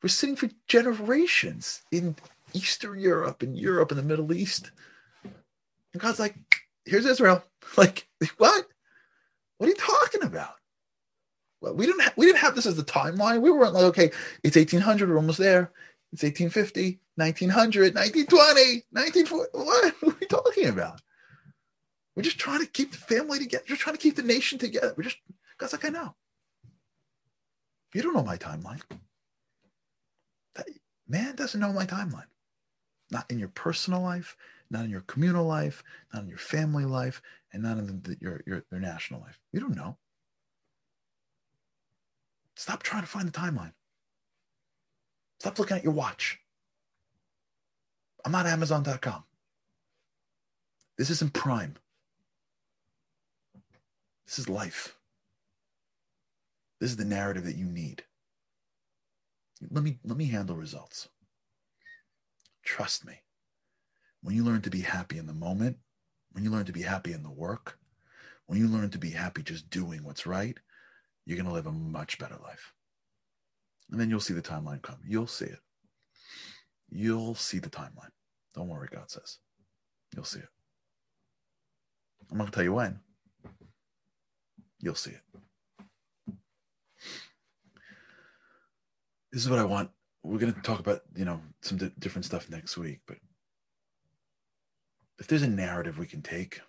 We're 0.02 0.08
sitting 0.08 0.36
for 0.36 0.48
generations 0.66 1.82
in 1.92 2.16
Eastern 2.54 2.98
Europe 2.98 3.42
and 3.42 3.56
Europe 3.56 3.90
and 3.90 3.98
the 3.98 4.04
Middle 4.04 4.32
East. 4.32 4.70
And 5.22 6.02
God's 6.02 6.18
like, 6.18 6.34
here's 6.84 7.06
Israel. 7.06 7.44
Like, 7.76 8.08
what? 8.38 8.66
What 9.58 9.66
are 9.66 9.68
you 9.68 9.76
talking 9.76 10.24
about? 10.24 10.54
Well, 11.60 11.74
we 11.74 11.86
didn't 11.86 12.00
ha- 12.00 12.14
we 12.16 12.26
didn't 12.26 12.38
have 12.38 12.56
this 12.56 12.66
as 12.66 12.76
the 12.76 12.82
timeline. 12.82 13.42
We 13.42 13.52
weren't 13.52 13.74
like, 13.74 13.84
okay, 13.84 14.10
it's 14.42 14.56
1800, 14.56 15.08
we're 15.08 15.16
almost 15.16 15.38
there. 15.38 15.70
It's 16.12 16.24
1850, 16.24 16.98
1900, 17.14 17.94
1920, 17.94 18.82
1940. 18.90 19.50
What 19.52 19.94
are 20.02 20.16
we 20.18 20.26
talking 20.26 20.68
about? 20.68 21.00
We're 22.14 22.22
just 22.22 22.38
trying 22.38 22.60
to 22.60 22.66
keep 22.66 22.92
the 22.92 22.98
family 22.98 23.38
together. 23.38 23.64
We're 23.68 23.76
trying 23.76 23.96
to 23.96 24.02
keep 24.02 24.16
the 24.16 24.22
nation 24.22 24.58
together. 24.58 24.94
We're 24.96 25.04
just, 25.04 25.18
God's 25.58 25.72
like, 25.72 25.84
I 25.84 25.88
know. 25.88 26.14
You 27.94 28.02
don't 28.02 28.14
know 28.14 28.22
my 28.22 28.36
timeline. 28.36 28.82
That, 30.54 30.66
man 31.08 31.34
doesn't 31.36 31.60
know 31.60 31.72
my 31.72 31.86
timeline. 31.86 32.26
Not 33.10 33.30
in 33.30 33.38
your 33.38 33.48
personal 33.48 34.00
life, 34.00 34.36
not 34.70 34.84
in 34.84 34.90
your 34.90 35.00
communal 35.02 35.44
life, 35.44 35.82
not 36.12 36.22
in 36.22 36.28
your 36.28 36.38
family 36.38 36.84
life, 36.84 37.22
and 37.52 37.62
not 37.62 37.78
in 37.78 37.86
the, 38.02 38.16
your, 38.20 38.42
your, 38.46 38.64
your 38.70 38.80
national 38.80 39.20
life. 39.20 39.38
You 39.52 39.60
don't 39.60 39.76
know. 39.76 39.96
Stop 42.56 42.82
trying 42.82 43.02
to 43.02 43.08
find 43.08 43.26
the 43.26 43.32
timeline. 43.32 43.72
Stop 45.40 45.58
looking 45.58 45.78
at 45.78 45.84
your 45.84 45.92
watch. 45.92 46.38
I'm 48.24 48.32
not 48.32 48.46
Amazon.com. 48.46 49.24
This 50.98 51.10
isn't 51.10 51.32
Prime. 51.32 51.74
This 54.30 54.38
is 54.38 54.48
life. 54.48 54.96
This 56.78 56.90
is 56.90 56.96
the 56.96 57.04
narrative 57.04 57.42
that 57.46 57.56
you 57.56 57.66
need. 57.66 58.04
Let 59.72 59.82
me 59.82 59.98
let 60.04 60.16
me 60.16 60.26
handle 60.26 60.54
results. 60.54 61.08
Trust 62.64 63.04
me. 63.04 63.14
When 64.22 64.36
you 64.36 64.44
learn 64.44 64.62
to 64.62 64.70
be 64.70 64.82
happy 64.82 65.18
in 65.18 65.26
the 65.26 65.32
moment, 65.32 65.78
when 66.30 66.44
you 66.44 66.50
learn 66.50 66.64
to 66.66 66.72
be 66.72 66.82
happy 66.82 67.12
in 67.12 67.24
the 67.24 67.30
work, 67.30 67.76
when 68.46 68.56
you 68.56 68.68
learn 68.68 68.90
to 68.90 68.98
be 68.98 69.10
happy 69.10 69.42
just 69.42 69.68
doing 69.68 70.04
what's 70.04 70.26
right, 70.26 70.56
you're 71.26 71.36
going 71.36 71.48
to 71.48 71.52
live 71.52 71.66
a 71.66 71.72
much 71.72 72.16
better 72.20 72.36
life. 72.40 72.72
And 73.90 74.00
then 74.00 74.10
you'll 74.10 74.20
see 74.20 74.34
the 74.34 74.40
timeline 74.40 74.80
come. 74.80 75.00
You'll 75.04 75.26
see 75.26 75.46
it. 75.46 75.58
You'll 76.88 77.34
see 77.34 77.58
the 77.58 77.68
timeline. 77.68 78.12
Don't 78.54 78.68
worry, 78.68 78.88
God 78.92 79.10
says. 79.10 79.38
You'll 80.14 80.24
see 80.24 80.38
it. 80.38 80.48
I'm 82.30 82.38
not 82.38 82.44
going 82.44 82.52
to 82.52 82.54
tell 82.54 82.64
you 82.64 82.74
when. 82.74 83.00
You'll 84.80 84.94
see 84.94 85.12
it. 85.12 85.22
This 89.32 89.42
is 89.42 89.50
what 89.50 89.58
I 89.58 89.64
want. 89.64 89.90
We're 90.22 90.38
going 90.38 90.52
to 90.52 90.60
talk 90.62 90.80
about, 90.80 91.02
you 91.14 91.24
know, 91.24 91.40
some 91.62 91.78
di- 91.78 91.92
different 91.98 92.24
stuff 92.24 92.50
next 92.50 92.76
week, 92.76 93.00
but 93.06 93.16
if 95.18 95.26
there's 95.26 95.42
a 95.42 95.48
narrative 95.48 95.98
we 95.98 96.06
can 96.06 96.22
take, 96.22 96.60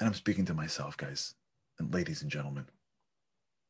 and 0.00 0.06
I'm 0.08 0.14
speaking 0.14 0.44
to 0.46 0.54
myself, 0.54 0.96
guys, 0.96 1.34
and 1.78 1.92
ladies 1.92 2.22
and 2.22 2.30
gentlemen, 2.30 2.66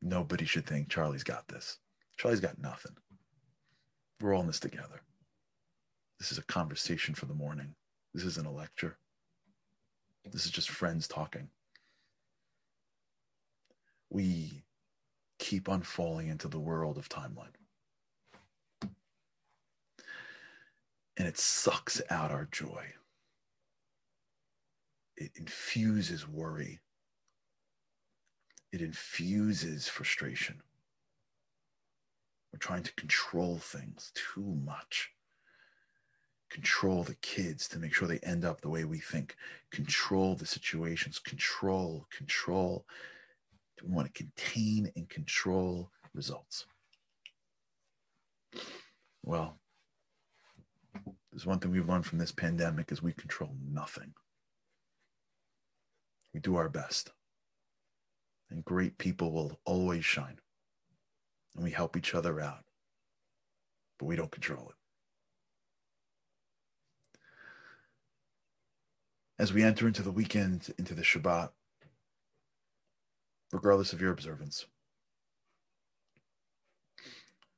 nobody 0.01 0.45
should 0.45 0.65
think 0.65 0.89
Charlie's 0.89 1.23
got 1.23 1.47
this. 1.47 1.77
Charlie's 2.17 2.39
got 2.39 2.59
nothing. 2.59 2.95
We're 4.19 4.33
all 4.33 4.41
in 4.41 4.47
this 4.47 4.59
together. 4.59 5.01
This 6.19 6.31
is 6.31 6.37
a 6.37 6.43
conversation 6.43 7.13
for 7.13 7.25
the 7.25 7.33
morning. 7.33 7.75
This 8.13 8.23
isn't 8.23 8.47
a 8.47 8.51
lecture. 8.51 8.97
This 10.31 10.45
is 10.45 10.51
just 10.51 10.69
friends 10.69 11.07
talking. 11.07 11.49
We 14.09 14.63
keep 15.39 15.69
on 15.69 15.81
falling 15.81 16.27
into 16.27 16.47
the 16.47 16.59
world 16.59 16.97
of 16.97 17.09
timeline. 17.09 17.55
And 21.17 21.27
it 21.27 21.37
sucks 21.37 22.01
out 22.09 22.31
our 22.31 22.47
joy. 22.51 22.93
It 25.15 25.31
infuses 25.35 26.27
worry. 26.27 26.79
It 28.71 28.81
infuses 28.81 29.87
frustration. 29.87 30.61
We're 32.53 32.59
trying 32.59 32.83
to 32.83 32.93
control 32.93 33.57
things 33.57 34.11
too 34.13 34.59
much. 34.63 35.11
Control 36.49 37.03
the 37.03 37.15
kids 37.15 37.67
to 37.69 37.79
make 37.79 37.93
sure 37.93 38.07
they 38.07 38.19
end 38.19 38.45
up 38.45 38.61
the 38.61 38.69
way 38.69 38.85
we 38.85 38.99
think. 38.99 39.35
Control 39.71 40.35
the 40.35 40.45
situations. 40.45 41.19
Control, 41.19 42.05
control. 42.09 42.85
We 43.83 43.93
want 43.93 44.13
to 44.13 44.23
contain 44.23 44.91
and 44.95 45.07
control 45.07 45.91
results. 46.13 46.65
Well, 49.23 49.59
there's 51.31 51.45
one 51.45 51.59
thing 51.59 51.71
we've 51.71 51.87
learned 51.87 52.05
from 52.05 52.17
this 52.17 52.31
pandemic 52.31 52.91
is 52.91 53.01
we 53.01 53.13
control 53.13 53.55
nothing. 53.71 54.13
We 56.33 56.39
do 56.39 56.55
our 56.55 56.69
best. 56.69 57.11
And 58.49 58.63
great 58.63 58.97
people 58.97 59.31
will 59.31 59.59
always 59.65 60.05
shine 60.05 60.39
and 61.57 61.63
we 61.63 61.71
help 61.71 61.97
each 61.97 62.15
other 62.15 62.39
out, 62.39 62.63
but 63.99 64.05
we 64.05 64.15
don't 64.15 64.31
control 64.31 64.69
it. 64.69 64.75
As 69.39 69.53
we 69.53 69.63
enter 69.63 69.87
into 69.87 70.01
the 70.01 70.11
weekend, 70.11 70.73
into 70.77 70.93
the 70.93 71.01
Shabbat, 71.01 71.49
regardless 73.51 73.93
of 73.93 74.01
your 74.01 74.11
observance, 74.11 74.65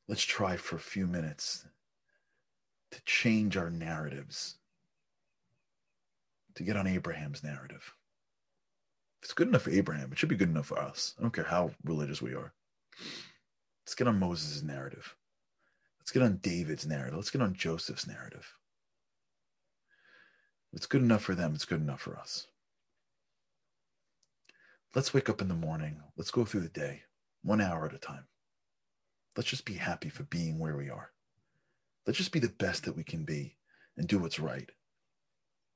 let's 0.08 0.24
try 0.24 0.56
for 0.56 0.76
a 0.76 0.80
few 0.80 1.08
minutes 1.08 1.66
to 2.92 3.02
change 3.06 3.56
our 3.58 3.70
narratives, 3.70 4.56
to 6.56 6.64
get 6.64 6.76
on 6.76 6.88
Abraham's 6.88 7.44
narrative. 7.44 7.94
If 9.22 9.26
it's 9.26 9.34
good 9.34 9.50
enough 9.50 9.64
for 9.64 9.72
Abraham, 9.72 10.12
it 10.12 10.18
should 10.18 10.30
be 10.30 10.36
good 10.36 10.50
enough 10.50 10.68
for 10.68 10.80
us. 10.80 11.14
I 11.18 11.22
don't 11.22 11.34
care 11.34 11.44
how 11.44 11.72
religious 11.84 12.22
we 12.22 12.34
are. 12.34 12.54
Let's 13.86 13.96
get 13.96 14.08
on 14.08 14.20
Moses' 14.20 14.64
narrative. 14.64 15.16
Let's 16.00 16.12
get 16.12 16.24
on 16.24 16.38
David's 16.38 16.88
narrative. 16.88 17.16
Let's 17.16 17.30
get 17.30 17.42
on 17.42 17.54
Joseph's 17.54 18.08
narrative. 18.08 18.56
If 20.72 20.78
it's 20.78 20.86
good 20.86 21.02
enough 21.02 21.24
for 21.24 21.36
them, 21.36 21.54
it's 21.54 21.66
good 21.66 21.82
enough 21.82 22.02
for 22.02 22.18
us. 22.18 22.48
Let's 24.96 25.14
wake 25.14 25.30
up 25.30 25.40
in 25.40 25.48
the 25.48 25.54
morning. 25.54 26.02
Let's 26.18 26.32
go 26.32 26.46
through 26.46 26.62
the 26.62 26.70
day, 26.70 27.04
one 27.44 27.62
hour 27.62 27.86
at 27.86 27.94
a 27.94 28.00
time. 28.00 28.26
Let's 29.38 29.50
just 29.50 29.64
be 29.64 29.76
happy 29.76 30.10
for 30.10 30.24
being 30.24 30.58
where 30.58 30.76
we 30.76 30.90
are. 30.90 31.12
Let's 32.08 32.18
just 32.18 32.32
be 32.32 32.40
the 32.40 32.50
best 32.50 32.86
that 32.86 32.96
we 32.96 33.04
can 33.04 33.24
be 33.24 33.56
and 33.98 34.08
do 34.08 34.18
what's 34.18 34.40
right. 34.40 34.68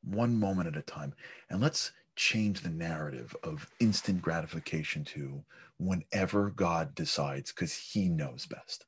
One 0.04 0.39
moment 0.39 0.67
at 0.67 0.78
a 0.78 0.82
time. 0.82 1.13
And 1.52 1.62
let's 1.62 1.91
change 2.15 2.62
the 2.62 2.71
narrative 2.71 3.36
of 3.43 3.69
instant 3.80 4.23
gratification 4.23 5.04
to 5.06 5.43
whenever 5.78 6.49
God 6.49 6.95
decides, 6.95 7.52
because 7.52 7.76
He 7.76 8.10
knows 8.10 8.47
best. 8.47 8.86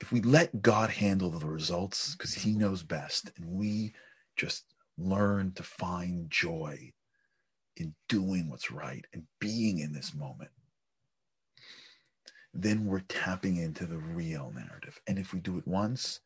If 0.00 0.12
we 0.12 0.22
let 0.22 0.62
God 0.62 0.88
handle 0.88 1.28
the 1.28 1.46
results, 1.46 2.14
because 2.14 2.32
He 2.32 2.54
knows 2.54 2.82
best, 2.82 3.30
and 3.36 3.46
we 3.50 3.92
just 4.34 4.64
learn 4.96 5.52
to 5.56 5.62
find 5.62 6.30
joy 6.30 6.92
in 7.76 7.94
doing 8.08 8.48
what's 8.50 8.70
right 8.70 9.04
and 9.12 9.24
being 9.38 9.78
in 9.78 9.92
this 9.92 10.14
moment, 10.14 10.50
then 12.54 12.86
we're 12.86 13.00
tapping 13.00 13.56
into 13.56 13.86
the 13.86 13.96
real 13.96 14.52
narrative. 14.54 15.00
And 15.06 15.18
if 15.18 15.32
we 15.32 15.40
do 15.40 15.58
it 15.58 15.66
once 15.66 16.20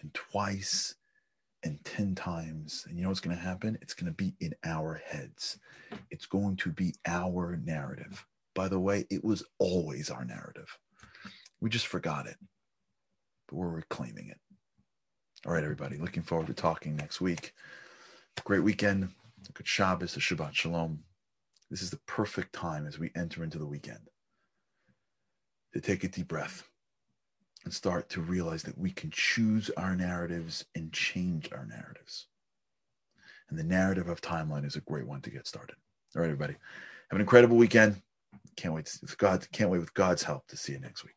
and 0.00 0.12
twice 0.14 0.94
and 1.62 1.82
10 1.84 2.14
times, 2.14 2.84
and 2.88 2.96
you 2.96 3.02
know 3.02 3.08
what's 3.08 3.20
going 3.20 3.36
to 3.36 3.42
happen? 3.42 3.76
It's 3.82 3.94
going 3.94 4.06
to 4.06 4.16
be 4.16 4.34
in 4.40 4.54
our 4.64 5.02
heads. 5.04 5.58
It's 6.10 6.26
going 6.26 6.56
to 6.58 6.70
be 6.70 6.94
our 7.06 7.58
narrative. 7.64 8.24
By 8.54 8.68
the 8.68 8.78
way, 8.78 9.06
it 9.10 9.24
was 9.24 9.44
always 9.58 10.08
our 10.10 10.24
narrative. 10.24 10.78
We 11.60 11.68
just 11.70 11.86
forgot 11.88 12.26
it, 12.26 12.36
but 13.48 13.56
we're 13.56 13.68
reclaiming 13.68 14.28
it. 14.28 14.38
All 15.46 15.52
right, 15.52 15.64
everybody. 15.64 15.96
Looking 15.96 16.22
forward 16.22 16.46
to 16.46 16.54
talking 16.54 16.96
next 16.96 17.20
week. 17.20 17.52
Great 18.44 18.62
weekend. 18.62 19.10
Good 19.56 19.66
Shabbos, 19.66 20.14
a 20.18 20.20
Shabbat 20.20 20.52
Shalom. 20.52 20.98
This 21.70 21.80
is 21.80 21.88
the 21.88 22.00
perfect 22.06 22.52
time 22.52 22.86
as 22.86 22.98
we 22.98 23.10
enter 23.16 23.42
into 23.42 23.56
the 23.58 23.64
weekend 23.64 24.10
to 25.72 25.80
take 25.80 26.04
a 26.04 26.08
deep 26.08 26.28
breath 26.28 26.68
and 27.64 27.72
start 27.72 28.10
to 28.10 28.20
realize 28.20 28.62
that 28.64 28.76
we 28.76 28.90
can 28.90 29.10
choose 29.10 29.70
our 29.78 29.96
narratives 29.96 30.66
and 30.74 30.92
change 30.92 31.48
our 31.52 31.64
narratives. 31.64 32.26
And 33.48 33.58
the 33.58 33.64
narrative 33.64 34.08
of 34.08 34.20
timeline 34.20 34.66
is 34.66 34.76
a 34.76 34.82
great 34.82 35.06
one 35.06 35.22
to 35.22 35.30
get 35.30 35.46
started. 35.46 35.76
All 36.14 36.20
right, 36.20 36.26
everybody. 36.26 36.52
Have 37.10 37.16
an 37.16 37.22
incredible 37.22 37.56
weekend. 37.56 38.02
Can't 38.56 38.74
wait. 38.74 38.94
With 39.00 39.16
God, 39.16 39.46
can't 39.52 39.70
wait 39.70 39.78
with 39.78 39.94
God's 39.94 40.22
help 40.22 40.46
to 40.48 40.56
see 40.58 40.72
you 40.72 40.80
next 40.80 41.02
week. 41.02 41.14